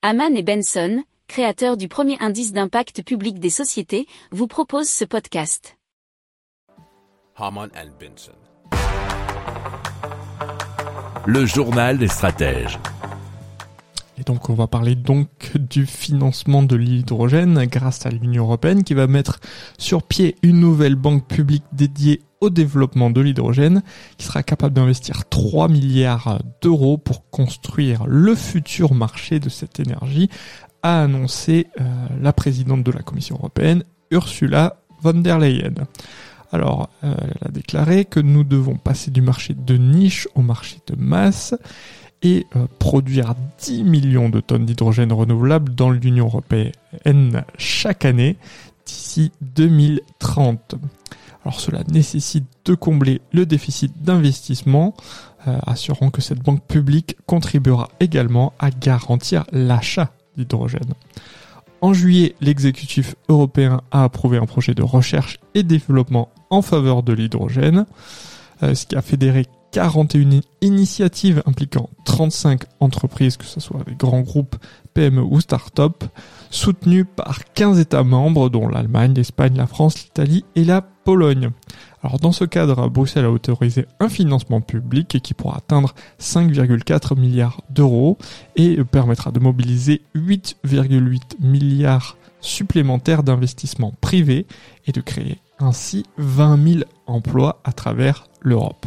Haman 0.00 0.36
et 0.36 0.44
Benson, 0.44 1.02
créateurs 1.26 1.76
du 1.76 1.88
premier 1.88 2.16
indice 2.20 2.52
d'impact 2.52 3.02
public 3.02 3.40
des 3.40 3.50
sociétés, 3.50 4.06
vous 4.30 4.46
proposent 4.46 4.88
ce 4.88 5.04
podcast. 5.04 5.76
Haman 7.34 7.68
and 7.74 7.90
Benson. 7.98 8.30
Le 11.26 11.44
journal 11.46 11.98
des 11.98 12.06
stratèges. 12.06 12.78
Et 14.18 14.22
donc 14.22 14.48
on 14.48 14.54
va 14.54 14.68
parler 14.68 14.94
donc 14.94 15.56
du 15.56 15.84
financement 15.84 16.62
de 16.62 16.76
l'hydrogène 16.76 17.64
grâce 17.66 18.06
à 18.06 18.10
l'Union 18.10 18.44
européenne 18.44 18.84
qui 18.84 18.94
va 18.94 19.08
mettre 19.08 19.40
sur 19.78 20.04
pied 20.04 20.36
une 20.44 20.60
nouvelle 20.60 20.94
banque 20.94 21.26
publique 21.26 21.64
dédiée 21.72 22.22
au 22.40 22.50
développement 22.50 23.10
de 23.10 23.20
l'hydrogène 23.20 23.82
qui 24.16 24.26
sera 24.26 24.42
capable 24.42 24.74
d'investir 24.74 25.28
3 25.28 25.68
milliards 25.68 26.40
d'euros 26.62 26.98
pour 26.98 27.28
construire 27.30 28.06
le 28.06 28.34
futur 28.34 28.94
marché 28.94 29.40
de 29.40 29.48
cette 29.48 29.80
énergie, 29.80 30.28
a 30.82 31.02
annoncé 31.02 31.66
euh, 31.80 31.84
la 32.20 32.32
présidente 32.32 32.84
de 32.84 32.92
la 32.92 33.02
Commission 33.02 33.36
européenne, 33.36 33.82
Ursula 34.10 34.76
von 35.02 35.14
der 35.14 35.38
Leyen. 35.38 35.74
Alors, 36.52 36.88
euh, 37.04 37.14
elle 37.20 37.48
a 37.48 37.50
déclaré 37.50 38.04
que 38.04 38.20
nous 38.20 38.44
devons 38.44 38.76
passer 38.76 39.10
du 39.10 39.20
marché 39.20 39.54
de 39.54 39.76
niche 39.76 40.28
au 40.34 40.42
marché 40.42 40.78
de 40.86 40.96
masse 40.96 41.54
et 42.22 42.46
euh, 42.56 42.66
produire 42.78 43.34
10 43.60 43.84
millions 43.84 44.28
de 44.28 44.40
tonnes 44.40 44.64
d'hydrogène 44.64 45.12
renouvelable 45.12 45.74
dans 45.74 45.90
l'Union 45.90 46.26
européenne 46.26 47.44
chaque 47.58 48.04
année 48.04 48.36
d'ici 48.86 49.30
2030. 49.42 50.76
Alors 51.48 51.60
cela 51.60 51.82
nécessite 51.90 52.44
de 52.66 52.74
combler 52.74 53.22
le 53.32 53.46
déficit 53.46 54.02
d'investissement, 54.02 54.92
euh, 55.46 55.58
assurant 55.66 56.10
que 56.10 56.20
cette 56.20 56.40
banque 56.40 56.62
publique 56.66 57.16
contribuera 57.24 57.88
également 58.00 58.52
à 58.58 58.68
garantir 58.68 59.46
l'achat 59.50 60.12
d'hydrogène. 60.36 60.92
En 61.80 61.94
juillet, 61.94 62.34
l'exécutif 62.42 63.14
européen 63.30 63.80
a 63.92 64.04
approuvé 64.04 64.36
un 64.36 64.44
projet 64.44 64.74
de 64.74 64.82
recherche 64.82 65.38
et 65.54 65.62
développement 65.62 66.28
en 66.50 66.60
faveur 66.60 67.02
de 67.02 67.14
l'hydrogène, 67.14 67.86
euh, 68.62 68.74
ce 68.74 68.84
qui 68.84 68.94
a 68.94 69.00
fédéré 69.00 69.46
41 69.72 70.40
initiatives 70.60 71.42
impliquant 71.46 71.90
35 72.04 72.62
entreprises, 72.80 73.36
que 73.36 73.44
ce 73.44 73.60
soit 73.60 73.84
des 73.86 73.94
grands 73.94 74.22
groupes, 74.22 74.56
PME 74.94 75.22
ou 75.22 75.40
start-up, 75.40 76.04
soutenues 76.50 77.04
par 77.04 77.52
15 77.52 77.78
États 77.78 78.02
membres, 78.02 78.48
dont 78.48 78.68
l'Allemagne, 78.68 79.14
l'Espagne, 79.14 79.56
la 79.56 79.66
France, 79.66 80.02
l'Italie 80.02 80.44
et 80.56 80.64
la 80.64 80.80
Pologne. 80.80 81.50
Alors 82.02 82.18
dans 82.18 82.32
ce 82.32 82.44
cadre, 82.44 82.88
Bruxelles 82.88 83.24
a 83.24 83.30
autorisé 83.30 83.86
un 84.00 84.08
financement 84.08 84.60
public 84.60 85.20
qui 85.22 85.34
pourra 85.34 85.58
atteindre 85.58 85.94
5,4 86.20 87.18
milliards 87.18 87.62
d'euros 87.70 88.18
et 88.56 88.82
permettra 88.84 89.30
de 89.30 89.40
mobiliser 89.40 90.02
8,8 90.14 91.40
milliards 91.40 92.16
supplémentaires 92.40 93.22
d'investissements 93.22 93.94
privés 94.00 94.46
et 94.86 94.92
de 94.92 95.00
créer 95.00 95.38
ainsi 95.58 96.04
20 96.18 96.72
000 96.72 96.84
emplois 97.06 97.60
à 97.64 97.72
travers 97.72 98.26
l'Europe. 98.40 98.86